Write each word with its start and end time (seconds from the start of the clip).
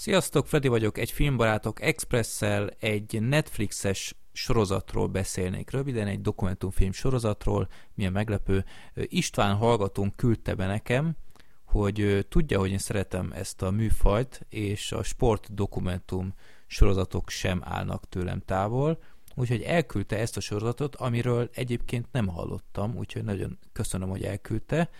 Sziasztok, 0.00 0.46
Freddy 0.46 0.68
vagyok, 0.68 0.98
egy 0.98 1.10
filmbarátok 1.10 1.80
Expressel 1.80 2.68
egy 2.78 3.22
Netflixes 3.22 4.14
sorozatról 4.32 5.06
beszélnék 5.06 5.70
röviden, 5.70 6.06
egy 6.06 6.20
dokumentumfilm 6.20 6.92
sorozatról, 6.92 7.68
milyen 7.94 8.12
meglepő. 8.12 8.64
István 8.94 9.56
hallgatónk 9.56 10.16
küldte 10.16 10.54
be 10.54 10.66
nekem, 10.66 11.16
hogy 11.64 12.26
tudja, 12.28 12.58
hogy 12.58 12.70
én 12.70 12.78
szeretem 12.78 13.32
ezt 13.32 13.62
a 13.62 13.70
műfajt, 13.70 14.46
és 14.48 14.92
a 14.92 15.02
sport 15.02 15.54
dokumentum 15.54 16.34
sorozatok 16.66 17.28
sem 17.28 17.60
állnak 17.64 18.08
tőlem 18.08 18.40
távol, 18.40 19.02
úgyhogy 19.34 19.62
elküldte 19.62 20.18
ezt 20.18 20.36
a 20.36 20.40
sorozatot, 20.40 20.96
amiről 20.96 21.50
egyébként 21.52 22.06
nem 22.12 22.28
hallottam, 22.28 22.96
úgyhogy 22.96 23.24
nagyon 23.24 23.58
köszönöm, 23.72 24.08
hogy 24.08 24.22
elküldte. 24.22 24.90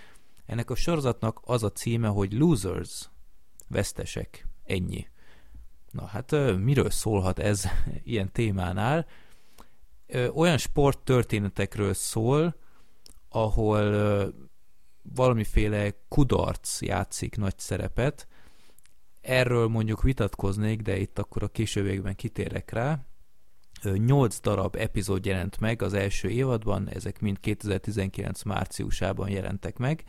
Ennek 0.47 0.71
a 0.71 0.75
sorozatnak 0.75 1.41
az 1.45 1.63
a 1.63 1.73
címe, 1.73 2.09
hogy 2.09 2.33
Losers, 2.33 3.11
vesztesek, 3.69 4.49
ennyi. 4.71 5.09
Na 5.91 6.05
hát 6.05 6.31
miről 6.59 6.91
szólhat 6.91 7.39
ez 7.39 7.65
ilyen 8.05 8.33
témánál? 8.33 9.07
Olyan 10.35 10.59
sporttörténetekről 10.59 11.95
szól, 11.95 12.57
ahol 13.29 13.93
valamiféle 15.15 15.95
kudarc 16.09 16.83
játszik 16.83 17.37
nagy 17.37 17.59
szerepet. 17.59 18.29
Erről 19.21 19.69
mondjuk 19.69 20.03
vitatkoznék, 20.03 20.81
de 20.81 20.97
itt 20.97 21.19
akkor 21.19 21.43
a 21.43 21.49
későbbiekben 21.49 22.15
kitérek 22.15 22.71
rá. 22.71 23.05
Nyolc 23.83 24.41
darab 24.41 24.77
epizód 24.77 25.27
jelent 25.27 25.61
meg 25.61 25.83
az 25.83 25.95
első 25.95 26.29
évadban, 26.29 26.89
ezek 26.89 27.21
mind 27.21 27.41
2019 27.41 28.43
márciusában 28.43 29.29
jelentek 29.29 29.77
meg. 29.79 30.05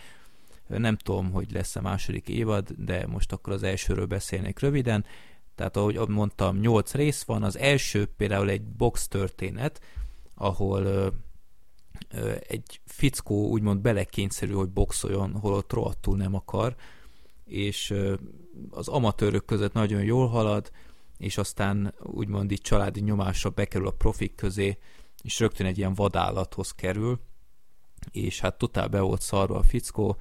Nem 0.77 0.97
tudom, 0.97 1.31
hogy 1.31 1.51
lesz-e 1.51 1.81
második 1.81 2.27
évad, 2.27 2.71
de 2.77 3.07
most 3.07 3.31
akkor 3.31 3.53
az 3.53 3.63
elsőről 3.63 4.05
beszélnék 4.05 4.59
röviden. 4.59 5.05
Tehát 5.55 5.77
ahogy 5.77 6.07
mondtam, 6.07 6.57
nyolc 6.57 6.93
rész 6.93 7.23
van. 7.23 7.43
Az 7.43 7.57
első 7.57 8.05
például 8.05 8.49
egy 8.49 8.63
box 8.63 9.07
történet, 9.07 9.81
ahol 10.35 11.13
egy 12.47 12.81
fickó 12.85 13.49
úgymond 13.49 13.81
belekényszerű, 13.81 14.53
hogy 14.53 14.69
boxoljon, 14.69 15.31
holott 15.31 15.73
rohadtul 15.73 16.17
nem 16.17 16.35
akar, 16.35 16.75
és 17.45 17.93
az 18.69 18.87
amatőrök 18.87 19.45
között 19.45 19.73
nagyon 19.73 20.03
jól 20.03 20.27
halad, 20.27 20.71
és 21.17 21.37
aztán 21.37 21.93
úgymond 21.99 22.51
így 22.51 22.61
családi 22.61 22.99
nyomásra 22.99 23.49
bekerül 23.49 23.87
a 23.87 23.91
profik 23.91 24.35
közé, 24.35 24.77
és 25.23 25.39
rögtön 25.39 25.65
egy 25.65 25.77
ilyen 25.77 25.93
vadállathoz 25.93 26.71
kerül, 26.71 27.19
és 28.11 28.39
hát 28.39 28.57
totál 28.57 28.87
be 28.87 28.99
volt 28.99 29.21
szarva 29.21 29.57
a 29.57 29.63
fickó, 29.63 30.17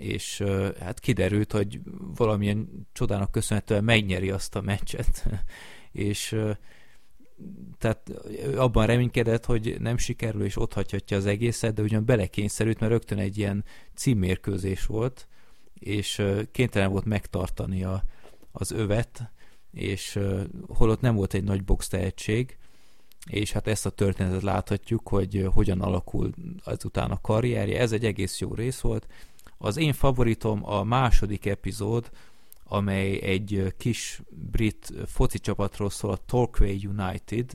és 0.00 0.44
hát 0.80 1.00
kiderült, 1.00 1.52
hogy 1.52 1.80
valamilyen 2.16 2.88
csodának 2.92 3.30
köszönhetően 3.30 3.84
megnyeri 3.84 4.30
azt 4.30 4.56
a 4.56 4.60
meccset, 4.60 5.26
és 5.92 6.36
tehát 7.78 8.10
abban 8.56 8.86
reménykedett, 8.86 9.44
hogy 9.44 9.76
nem 9.80 9.96
sikerül, 9.96 10.44
és 10.44 10.56
ott 10.56 10.72
hagyhatja 10.72 11.16
az 11.16 11.26
egészet, 11.26 11.74
de 11.74 11.82
ugyan 11.82 12.04
belekényszerült, 12.04 12.80
mert 12.80 12.92
rögtön 12.92 13.18
egy 13.18 13.38
ilyen 13.38 13.64
címmérkőzés 13.94 14.86
volt, 14.86 15.28
és 15.74 16.22
kénytelen 16.52 16.90
volt 16.90 17.04
megtartani 17.04 17.84
a, 17.84 18.04
az 18.52 18.70
övet, 18.70 19.30
és 19.72 20.18
holott 20.68 21.00
nem 21.00 21.14
volt 21.14 21.34
egy 21.34 21.44
nagy 21.44 21.64
box 21.64 21.88
tehetség, 21.88 22.56
és 23.30 23.52
hát 23.52 23.66
ezt 23.66 23.86
a 23.86 23.90
történetet 23.90 24.42
láthatjuk, 24.42 25.08
hogy 25.08 25.48
hogyan 25.54 25.80
alakul 25.80 26.32
azután 26.64 27.10
a 27.10 27.20
karrierje. 27.20 27.80
Ez 27.80 27.92
egy 27.92 28.04
egész 28.04 28.40
jó 28.40 28.54
rész 28.54 28.80
volt. 28.80 29.06
Az 29.62 29.76
én 29.76 29.92
favoritom 29.92 30.64
a 30.64 30.84
második 30.84 31.46
epizód, 31.46 32.10
amely 32.64 33.20
egy 33.22 33.74
kis 33.78 34.20
brit 34.28 34.92
foci 35.06 35.38
csapatról 35.38 35.90
szól, 35.90 36.10
a 36.10 36.16
Torquay 36.16 36.86
United. 36.86 37.50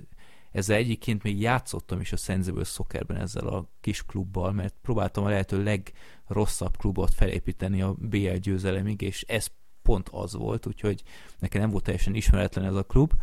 Ezzel 0.51 0.75
egyébként 0.75 1.23
még 1.23 1.39
játszottam 1.39 1.99
is 1.99 2.11
a 2.11 2.17
Sensible 2.17 2.63
Soccerben 2.63 3.17
ezzel 3.17 3.47
a 3.47 3.69
kis 3.81 4.03
klubbal, 4.03 4.51
mert 4.51 4.75
próbáltam 4.81 5.23
a 5.23 5.29
lehető 5.29 5.63
legrosszabb 5.63 6.77
klubot 6.77 7.13
felépíteni 7.13 7.81
a 7.81 7.95
BL 7.99 8.35
győzelemig, 8.35 9.01
és 9.01 9.21
ez 9.21 9.47
pont 9.81 10.09
az 10.11 10.33
volt, 10.33 10.65
úgyhogy 10.65 11.03
nekem 11.39 11.61
nem 11.61 11.69
volt 11.69 11.83
teljesen 11.83 12.15
ismeretlen 12.15 12.65
ez 12.65 12.75
a 12.75 12.83
klub. 12.83 13.13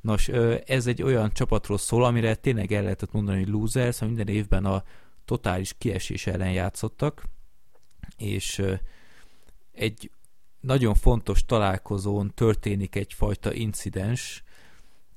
Nos, 0.00 0.28
ez 0.66 0.86
egy 0.86 1.02
olyan 1.02 1.32
csapatról 1.32 1.78
szól, 1.78 2.04
amire 2.04 2.34
tényleg 2.34 2.72
el 2.72 2.82
lehetett 2.82 3.12
mondani, 3.12 3.38
hogy 3.38 3.48
losers, 3.48 3.94
szóval 3.94 4.14
minden 4.14 4.34
évben 4.34 4.64
a 4.64 4.84
totális 5.24 5.74
kiesés 5.78 6.26
ellen 6.26 6.52
játszottak, 6.52 7.24
és 8.20 8.62
egy 9.72 10.10
nagyon 10.60 10.94
fontos 10.94 11.44
találkozón 11.44 12.32
történik 12.34 12.94
egyfajta 12.94 13.52
incidens, 13.52 14.42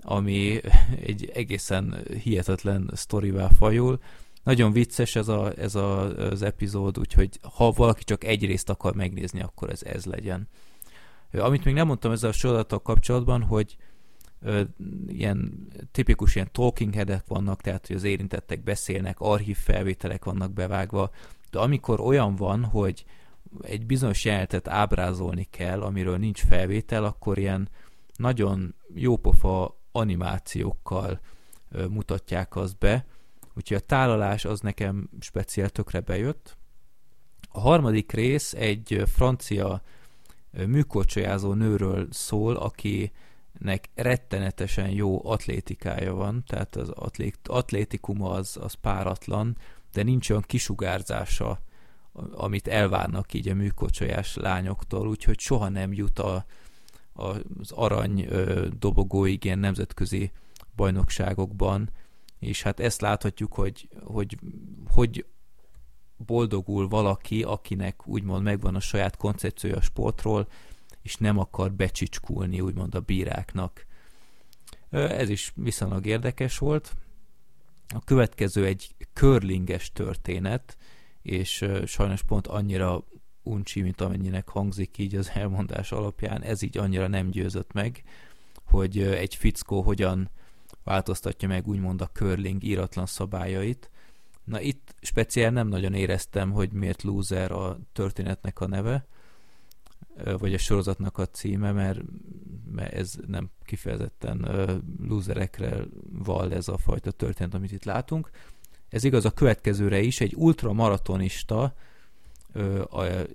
ami 0.01 0.61
egy 1.09 1.31
egészen 1.33 2.05
hihetetlen 2.21 2.89
sztorivá 2.93 3.47
fajul. 3.47 3.99
Nagyon 4.43 4.71
vicces 4.71 5.15
ez, 5.15 5.27
a, 5.27 5.53
ez 5.57 5.75
a, 5.75 6.17
az 6.17 6.41
epizód, 6.41 6.99
úgyhogy 6.99 7.39
ha 7.55 7.71
valaki 7.71 8.03
csak 8.03 8.23
egy 8.23 8.45
részt 8.45 8.69
akar 8.69 8.95
megnézni, 8.95 9.41
akkor 9.41 9.69
ez 9.69 9.83
ez 9.83 10.05
legyen. 10.05 10.47
Amit 11.31 11.63
még 11.63 11.73
nem 11.73 11.87
mondtam 11.87 12.11
ezzel 12.11 12.29
a 12.29 12.33
sorozattal 12.33 12.81
kapcsolatban, 12.81 13.43
hogy 13.43 13.77
ö, 14.41 14.61
ilyen 15.07 15.67
tipikus 15.91 16.35
ilyen 16.35 16.49
talking 16.51 16.93
headek 16.93 17.27
vannak, 17.27 17.61
tehát 17.61 17.87
hogy 17.87 17.95
az 17.95 18.03
érintettek 18.03 18.63
beszélnek, 18.63 19.19
archív 19.19 19.57
felvételek 19.57 20.25
vannak 20.25 20.53
bevágva, 20.53 21.11
de 21.53 21.59
amikor 21.59 21.99
olyan 21.99 22.35
van, 22.35 22.63
hogy 22.63 23.05
egy 23.61 23.85
bizonyos 23.85 24.25
jelenetet 24.25 24.67
ábrázolni 24.67 25.47
kell, 25.49 25.81
amiről 25.81 26.17
nincs 26.17 26.41
felvétel, 26.41 27.03
akkor 27.03 27.37
ilyen 27.37 27.69
nagyon 28.15 28.75
jópofa 28.93 29.79
animációkkal 29.91 31.19
mutatják 31.89 32.55
azt 32.55 32.77
be, 32.77 33.05
úgyhogy 33.55 33.77
a 33.77 33.85
tálalás 33.85 34.45
az 34.45 34.59
nekem 34.59 35.09
speciál 35.19 35.69
tökre 35.69 35.99
bejött. 35.99 36.57
A 37.51 37.59
harmadik 37.59 38.11
rész 38.11 38.53
egy 38.53 39.03
francia 39.05 39.81
műkorcsolyázó 40.51 41.53
nőről 41.53 42.07
szól, 42.11 42.55
akinek 42.55 43.89
rettenetesen 43.95 44.89
jó 44.89 45.29
atlétikája 45.29 46.13
van, 46.13 46.43
tehát 46.47 46.75
az 46.75 46.89
atlétikuma 47.43 48.29
az, 48.29 48.57
az 48.61 48.73
páratlan, 48.73 49.57
de 49.93 50.03
nincs 50.03 50.29
olyan 50.29 50.43
kisugárzása, 50.45 51.59
amit 52.31 52.67
elvárnak 52.67 53.33
így 53.33 53.47
a 53.47 53.53
műkocsolyás 53.53 54.35
lányoktól, 54.35 55.07
úgyhogy 55.07 55.39
soha 55.39 55.69
nem 55.69 55.93
jut 55.93 56.19
a, 56.19 56.45
a, 57.13 57.27
az 57.59 57.71
arany 57.71 58.25
ö, 58.29 58.67
dobogóig 58.79 59.43
ilyen 59.43 59.59
nemzetközi 59.59 60.31
bajnokságokban, 60.75 61.89
és 62.39 62.61
hát 62.61 62.79
ezt 62.79 63.01
láthatjuk, 63.01 63.53
hogy 63.53 63.89
hogy, 64.03 64.37
hogy 64.87 65.25
boldogul 66.17 66.87
valaki, 66.87 67.43
akinek 67.43 68.07
úgymond 68.07 68.43
megvan 68.43 68.75
a 68.75 68.79
saját 68.79 69.17
koncepciója 69.17 69.75
a 69.75 69.81
sportról, 69.81 70.47
és 71.01 71.15
nem 71.15 71.37
akar 71.37 71.71
becsicskulni 71.71 72.61
úgymond 72.61 72.95
a 72.95 72.99
bíráknak. 72.99 73.85
Ez 74.89 75.29
is 75.29 75.51
viszonylag 75.55 76.05
érdekes 76.05 76.57
volt. 76.57 76.95
A 77.93 77.99
következő 78.05 78.65
egy 78.65 78.95
curlinges 79.13 79.91
történet, 79.91 80.77
és 81.21 81.65
sajnos 81.85 82.23
pont 82.23 82.47
annyira 82.47 83.03
uncsi, 83.43 83.81
mint 83.81 84.01
amennyinek 84.01 84.49
hangzik 84.49 84.97
így 84.97 85.15
az 85.15 85.31
elmondás 85.33 85.91
alapján, 85.91 86.41
ez 86.41 86.61
így 86.61 86.77
annyira 86.77 87.07
nem 87.07 87.29
győzött 87.29 87.71
meg, 87.71 88.03
hogy 88.65 89.01
egy 89.01 89.35
fickó 89.35 89.81
hogyan 89.81 90.29
változtatja 90.83 91.47
meg 91.47 91.67
úgymond 91.67 92.01
a 92.01 92.09
curling 92.13 92.63
íratlan 92.63 93.05
szabályait. 93.05 93.89
Na 94.43 94.61
itt 94.61 94.95
speciál 95.01 95.51
nem 95.51 95.67
nagyon 95.67 95.93
éreztem, 95.93 96.51
hogy 96.51 96.71
miért 96.71 97.03
loser 97.03 97.51
a 97.51 97.79
történetnek 97.93 98.59
a 98.59 98.67
neve, 98.67 99.05
vagy 100.37 100.53
a 100.53 100.57
sorozatnak 100.57 101.17
a 101.17 101.25
címe, 101.25 101.71
mert, 101.71 101.99
mert 102.73 102.93
ez 102.93 103.15
nem 103.27 103.49
kifejezetten 103.63 104.47
loserekre 105.07 105.83
val 106.11 106.53
ez 106.53 106.67
a 106.67 106.77
fajta 106.77 107.11
történet, 107.11 107.53
amit 107.53 107.71
itt 107.71 107.83
látunk. 107.83 108.29
Ez 108.89 109.03
igaz 109.03 109.25
a 109.25 109.31
következőre 109.31 109.99
is, 110.01 110.21
egy 110.21 110.33
ultramaratonista, 110.35 111.75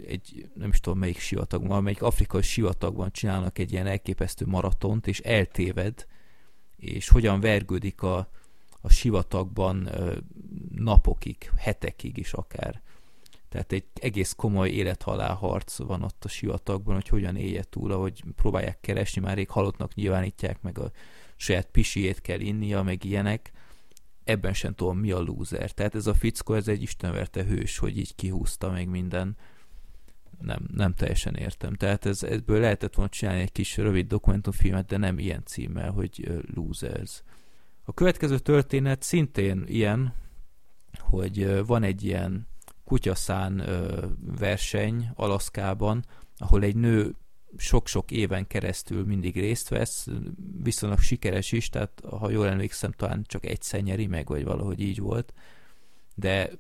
egy 0.07 0.49
nem 0.55 0.69
is 0.69 0.81
tudom 0.81 0.99
melyik 0.99 1.19
sivatagban, 1.19 1.83
melyik 1.83 2.03
afrikai 2.03 2.43
sivatagban 2.43 3.13
csinálnak 3.13 3.59
egy 3.59 3.73
ilyen 3.73 3.87
elképesztő 3.87 4.47
maratont, 4.47 5.07
és 5.07 5.21
eltéved, 5.21 6.07
és 6.77 7.09
hogyan 7.09 7.41
vergődik 7.41 8.03
a, 8.03 8.29
a 8.81 8.89
sivatagban 8.89 9.91
napokig, 10.75 11.51
hetekig 11.57 12.17
is 12.17 12.33
akár. 12.33 12.83
Tehát 13.49 13.73
egy 13.73 13.85
egész 13.95 14.33
komoly 14.33 14.69
élethalál 14.69 15.35
harc 15.35 15.79
van 15.79 16.03
ott 16.03 16.25
a 16.25 16.29
sivatagban, 16.29 16.95
hogy 16.95 17.09
hogyan 17.09 17.37
élje 17.37 17.63
túl, 17.63 17.93
ahogy 17.93 18.25
próbálják 18.37 18.81
keresni, 18.81 19.21
már 19.21 19.37
rég 19.37 19.49
halottnak 19.49 19.95
nyilvánítják, 19.95 20.63
meg 20.63 20.79
a 20.79 20.91
saját 21.37 21.67
pisiét 21.67 22.21
kell 22.21 22.41
innia, 22.41 22.83
meg 22.83 23.05
ilyenek. 23.05 23.53
Ebben 24.25 24.53
sem 24.53 24.75
tudom, 24.75 24.99
mi 24.99 25.11
a 25.11 25.21
lúzer. 25.21 25.71
Tehát 25.71 25.95
ez 25.95 26.07
a 26.07 26.15
fickó, 26.15 26.55
ez 26.55 26.69
egy 26.69 26.83
istenverte 26.83 27.45
hős, 27.45 27.79
hogy 27.79 27.99
így 27.99 28.15
kihúzta 28.15 28.71
meg 28.71 28.89
minden. 28.89 29.37
nem, 30.41 30.69
nem 30.75 30.95
teljesen 30.95 31.35
értem. 31.35 31.75
Tehát 31.75 32.07
ez, 32.07 32.23
ebből 32.23 32.61
lehetett 32.61 32.95
volna 32.95 33.11
csinálni 33.11 33.41
egy 33.41 33.53
kis 33.53 33.77
rövid 33.77 34.07
dokumentumfilmet, 34.07 34.87
de 34.87 34.97
nem 34.97 35.19
ilyen 35.19 35.43
címmel, 35.45 35.91
hogy 35.91 36.43
Losers. 36.55 37.23
A 37.85 37.93
következő 37.93 38.39
történet 38.39 39.03
szintén 39.03 39.65
ilyen, 39.67 40.15
hogy 40.99 41.67
van 41.67 41.83
egy 41.83 42.05
ilyen 42.05 42.47
kutyaszán 42.89 43.65
verseny 44.39 45.11
Alaszkában, 45.15 46.05
ahol 46.37 46.63
egy 46.63 46.77
nő 46.77 47.15
sok-sok 47.57 48.11
éven 48.11 48.47
keresztül 48.47 49.05
mindig 49.05 49.35
részt 49.35 49.69
vesz, 49.69 50.07
viszonylag 50.63 50.99
sikeres 50.99 51.53
is, 51.53 51.69
tehát 51.69 52.03
ha 52.19 52.31
jól 52.31 52.49
emlékszem, 52.49 52.93
talán 52.93 53.25
csak 53.27 53.47
egyszer 53.47 53.81
nyeri 53.81 54.07
meg, 54.07 54.27
vagy 54.27 54.45
valahogy 54.45 54.81
így 54.81 54.99
volt, 54.99 55.33
de 56.15 56.51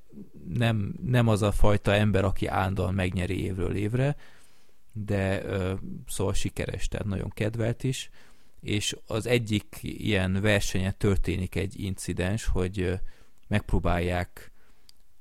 nem, 0.55 0.95
nem 1.05 1.29
az 1.29 1.43
a 1.43 1.53
fajta 1.53 1.95
ember, 1.95 2.25
aki 2.25 2.47
állandóan 2.47 2.95
megnyeri 2.95 3.43
évről 3.43 3.77
évre, 3.77 4.17
de 4.93 5.43
szóval 6.07 6.35
sikeres, 6.35 6.89
tehát 6.89 7.07
nagyon 7.07 7.31
kedvelt 7.31 7.85
is, 7.85 8.11
és 8.61 8.97
az 9.07 9.27
egyik 9.27 9.79
ilyen 9.81 10.41
versenyen 10.41 10.95
történik 10.99 11.55
egy 11.55 11.81
incidens, 11.81 12.45
hogy 12.45 12.99
megpróbálják 13.47 14.48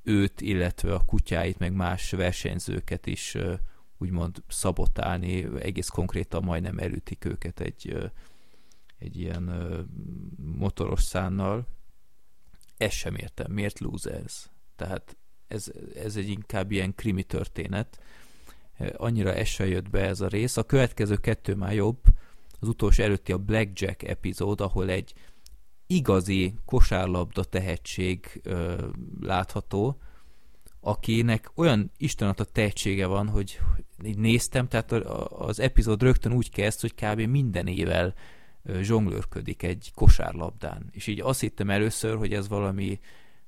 őt, 0.07 0.42
illetve 0.42 0.94
a 0.94 1.06
kutyáit, 1.06 1.57
meg 1.57 1.74
más 1.74 2.12
versenyzőket 2.12 3.06
is 3.06 3.38
úgymond 3.98 4.44
szabotálni, 4.48 5.48
egész 5.59 5.88
konkrétan 5.88 6.44
majdnem 6.44 6.77
elütik 6.77 7.25
őket 7.25 7.59
egy, 7.59 8.12
egy 8.98 9.19
ilyen 9.19 9.51
motoros 10.38 11.01
szánnal. 11.01 11.68
Ezt 12.77 12.95
sem 12.95 13.15
értem. 13.15 13.51
Miért 13.51 13.80
losers? 13.80 14.50
Tehát 14.75 15.18
ez, 15.48 15.71
ez 15.95 16.15
egy 16.15 16.30
inkább 16.30 16.71
ilyen 16.71 16.95
krimi 16.95 17.24
történet. 17.24 18.00
Annyira 18.94 19.33
ez 19.33 19.57
jött 19.57 19.89
be 19.89 20.01
ez 20.01 20.21
a 20.21 20.27
rész. 20.27 20.57
A 20.57 20.63
következő 20.63 21.15
kettő 21.15 21.56
már 21.56 21.74
jobb. 21.74 22.01
Az 22.59 22.68
utolsó 22.68 23.04
előtti 23.04 23.31
a 23.31 23.38
Blackjack 23.38 24.04
epizód, 24.04 24.62
ahol 24.62 24.89
egy 24.89 25.13
igazi 25.88 26.54
kosárlabda 26.66 27.44
tehetség 27.44 28.42
ö, 28.44 28.88
látható, 29.22 29.98
akinek 30.80 31.51
olyan 31.56 31.92
Isten 31.98 32.30
a 32.30 32.34
tehetsége 32.34 33.06
van, 33.06 33.28
hogy 33.30 33.60
így 34.04 34.18
néztem, 34.18 34.68
tehát 34.68 34.92
az 34.92 35.60
epizód 35.60 36.01
rögtön 36.01 36.34
úgy 36.34 36.50
kezd, 36.50 36.81
hogy 36.81 36.94
kb. 36.95 37.19
minden 37.19 37.68
évvel 37.68 38.13
zsonglőrködik 38.81 39.63
egy 39.63 39.92
kosárlabdán. 39.95 40.89
És 40.92 41.07
így 41.07 41.22
azt 41.22 41.39
hittem 41.39 41.69
először, 41.69 42.18
hogy 42.18 42.33
ez 42.33 42.48
valami 42.48 43.00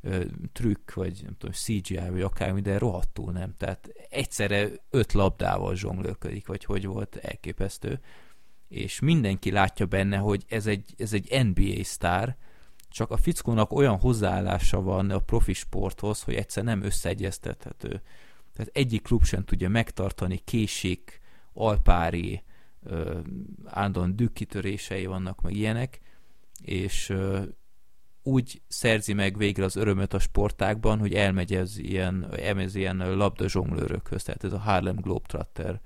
ö, 0.02 0.24
trükk, 0.52 0.94
vagy 0.94 1.20
nem 1.24 1.36
tudom, 1.38 1.56
CGI, 1.56 2.10
vagy 2.10 2.22
akármi, 2.22 2.62
de 2.62 2.78
rohadtul 2.78 3.32
nem. 3.32 3.54
Tehát 3.58 3.90
egyszerre 4.10 4.70
öt 4.90 5.14
labdával 5.14 5.76
zsonglőrködik, 5.76 6.48
vagy 6.48 6.66
hogy 6.66 6.86
volt, 6.86 7.16
elképesztő. 7.16 8.00
És 8.70 9.00
mindenki 9.00 9.52
látja 9.52 9.86
benne, 9.86 10.18
hogy 10.18 10.46
ez 10.48 10.68
egy, 10.68 10.94
ez 10.98 11.14
egy 11.14 11.46
NBA 11.46 11.84
sztár, 11.84 12.38
csak 12.90 13.12
a 13.12 13.18
fickónak 13.18 13.72
olyan 13.72 14.00
hozzáállása 14.00 14.82
van 14.82 15.10
a 15.10 15.20
profi 15.20 15.54
sporthoz, 15.54 16.24
hogy 16.24 16.34
egyszer 16.34 16.64
nem 16.64 16.84
összeegyeztethető. 16.84 18.02
Tehát 18.54 18.72
egyik 18.74 19.02
klub 19.02 19.24
sem 19.24 19.44
tudja 19.44 19.70
megtartani, 19.70 20.38
késik, 20.38 21.20
alpári, 21.54 22.44
állandóan 23.66 24.16
dükkitörései 24.16 25.06
vannak, 25.06 25.42
meg 25.42 25.56
ilyenek, 25.56 26.00
és 26.62 27.10
ö, 27.10 27.44
úgy 28.24 28.62
szerzi 28.68 29.14
meg 29.14 29.38
végre 29.38 29.64
az 29.64 29.76
örömöt 29.76 30.14
a 30.14 30.20
sportákban, 30.20 31.00
hogy 31.00 31.14
elmegy 31.14 31.54
ez 31.54 31.78
ilyen, 31.78 32.34
elmegy 32.40 32.76
ilyen 32.76 33.16
labda 33.18 33.48
zsonglőrökhöz, 33.48 34.24
tehát 34.24 34.44
ez 34.44 34.54
a 34.54 34.60
Harlem 34.60 34.96
Globetrotter. 34.96 35.82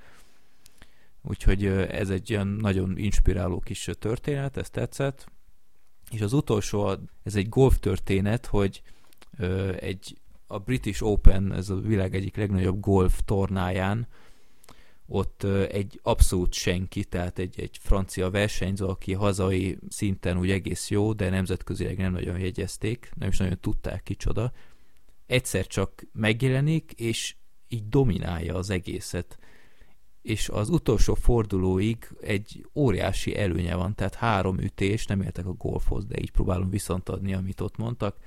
Úgyhogy 1.24 1.66
ez 1.66 2.10
egy 2.10 2.30
ilyen 2.30 2.48
nagyon 2.48 2.98
inspiráló 2.98 3.60
kis 3.60 3.90
történet, 4.00 4.58
ez 4.58 4.70
tetszett. 4.70 5.32
És 6.12 6.22
az 6.22 6.34
utolsó, 6.34 6.98
ez 7.24 7.36
egy 7.36 7.50
golf 7.50 7.80
történet, 7.80 8.46
hogy 8.46 8.82
egy 9.80 10.18
a 10.48 10.60
British 10.60 11.04
Open, 11.04 11.54
ez 11.54 11.70
a 11.70 11.76
világ 11.76 12.16
egyik 12.16 12.36
legnagyobb 12.36 12.80
golf 12.80 13.22
tornáján, 13.26 14.08
ott 15.06 15.44
egy 15.72 16.00
abszolút 16.04 16.54
senki, 16.54 17.04
tehát 17.04 17.40
egy, 17.40 17.60
egy 17.60 17.78
francia 17.82 18.30
versenyző, 18.30 18.86
aki 18.86 19.14
hazai 19.14 19.78
szinten 19.90 20.38
úgy 20.38 20.52
egész 20.52 20.90
jó, 20.90 21.14
de 21.14 21.30
nemzetközileg 21.30 21.98
nem 21.98 22.12
nagyon 22.12 22.40
jegyezték, 22.40 23.12
nem 23.16 23.30
is 23.30 23.38
nagyon 23.38 23.58
tudták 23.60 24.04
kicsoda, 24.04 24.52
egyszer 25.26 25.68
csak 25.68 26.04
megjelenik, 26.12 26.92
és 26.92 27.36
így 27.68 27.88
dominálja 27.88 28.56
az 28.56 28.70
egészet 28.70 29.38
és 30.24 30.50
az 30.50 30.70
utolsó 30.70 31.14
fordulóig 31.14 32.08
egy 32.22 32.66
óriási 32.76 33.38
előnye 33.38 33.76
van, 33.76 33.96
tehát 33.96 34.16
három 34.16 34.60
ütés, 34.60 35.06
nem 35.06 35.22
értek 35.22 35.46
a 35.46 35.54
golfhoz, 35.54 36.06
de 36.06 36.20
így 36.20 36.32
próbálom 36.32 36.70
viszont 36.70 37.10
adni, 37.10 37.34
amit 37.34 37.62
ott 37.62 37.78
mondtak, 37.78 38.18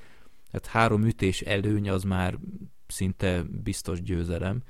tehát 0.51 0.67
három 0.67 1.05
ütés 1.05 1.41
előny 1.41 1.91
az 1.91 2.03
már 2.03 2.39
szinte 2.87 3.43
biztos 3.63 4.03
győzelem, 4.03 4.63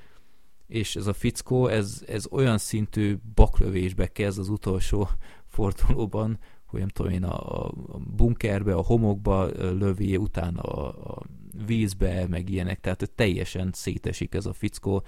és 0.67 0.97
ez 0.97 1.07
a 1.07 1.13
fickó, 1.13 1.67
ez, 1.67 2.05
ez 2.07 2.27
olyan 2.31 2.59
szintű 2.59 3.17
baklövésbe 3.35 4.07
kezd 4.07 4.39
az 4.39 4.49
utolsó 4.49 5.09
fordulóban, 5.57 6.39
hogy 6.67 6.81
nem 6.81 6.89
tudom 6.89 7.13
én, 7.13 7.25
a, 7.25 7.67
a 7.67 7.73
bunkerbe, 8.17 8.75
a 8.75 8.83
homokba 8.83 9.47
lövi, 9.57 10.17
utána 10.17 10.61
a, 10.61 11.15
a 11.15 11.23
vízbe, 11.67 12.27
meg 12.29 12.49
ilyenek, 12.49 12.81
tehát 12.81 13.11
teljesen 13.15 13.71
szétesik 13.73 14.35
ez 14.35 14.47
a 14.47 14.53
fickó, 14.53 15.03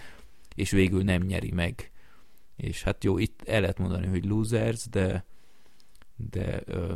és 0.54 0.70
végül 0.70 1.02
nem 1.02 1.22
nyeri 1.22 1.52
meg 1.52 1.90
és 2.58 2.82
hát 2.82 3.04
jó, 3.04 3.18
itt 3.18 3.42
el 3.46 3.60
lehet 3.60 3.78
mondani, 3.78 4.06
hogy 4.06 4.24
losers, 4.24 4.88
de 4.88 5.24
de 6.30 6.62
ö, 6.64 6.92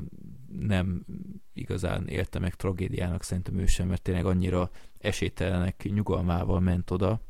nem 0.59 1.05
igazán 1.53 2.09
élte 2.09 2.39
meg 2.39 2.55
tragédiának 2.55 3.23
szerintem 3.23 3.59
ő 3.59 3.67
sem, 3.67 3.89
mert 3.89 4.03
tényleg 4.03 4.27
annyira 4.27 4.71
esélytelenek 4.99 5.85
nyugalmával 5.85 6.61
ment 6.61 6.91
oda. 6.91 7.21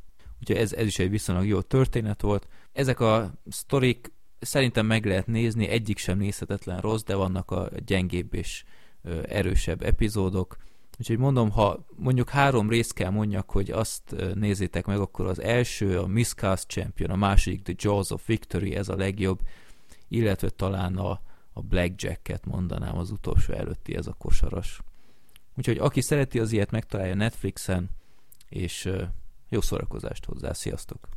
Úgyhogy 0.40 0.56
ez, 0.56 0.72
ez 0.72 0.86
is 0.86 0.98
egy 0.98 1.10
viszonylag 1.10 1.46
jó 1.46 1.60
történet 1.60 2.20
volt. 2.20 2.48
Ezek 2.72 3.00
a 3.00 3.32
sztorik 3.46 4.12
szerintem 4.38 4.86
meg 4.86 5.06
lehet 5.06 5.26
nézni, 5.26 5.68
egyik 5.68 5.98
sem 5.98 6.18
nézhetetlen 6.18 6.80
rossz, 6.80 7.02
de 7.02 7.14
vannak 7.14 7.50
a 7.50 7.70
gyengébb 7.84 8.34
és 8.34 8.64
erősebb 9.22 9.82
epizódok. 9.82 10.56
Úgyhogy 10.98 11.18
mondom, 11.18 11.50
ha 11.50 11.84
mondjuk 11.96 12.28
három 12.28 12.68
részt 12.68 12.92
kell 12.92 13.10
mondjak, 13.10 13.50
hogy 13.50 13.70
azt 13.70 14.14
nézzétek 14.34 14.86
meg, 14.86 14.98
akkor 14.98 15.26
az 15.26 15.40
első 15.40 15.98
a 15.98 16.06
Miscast 16.06 16.68
Champion, 16.68 17.10
a 17.10 17.16
második 17.16 17.62
The 17.62 17.74
Jaws 17.76 18.10
of 18.10 18.26
Victory, 18.26 18.74
ez 18.74 18.88
a 18.88 18.96
legjobb, 18.96 19.40
illetve 20.08 20.48
talán 20.48 20.96
a, 20.96 21.20
a 21.52 21.62
Blackjack-et 21.62 22.44
mondanám 22.46 22.98
az 22.98 23.10
utolsó 23.10 23.52
előtti, 23.52 23.96
ez 23.96 24.06
a 24.06 24.14
kosaras. 24.18 24.80
Úgyhogy 25.56 25.78
aki 25.78 26.00
szereti 26.00 26.38
az 26.38 26.52
ilyet, 26.52 26.70
megtalálja 26.70 27.14
Netflixen, 27.14 27.90
és 28.48 28.90
jó 29.48 29.60
szórakozást 29.60 30.24
hozzá, 30.24 30.52
sziasztok! 30.52 31.08